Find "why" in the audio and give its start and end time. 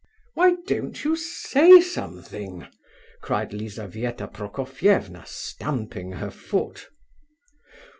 0.33-0.55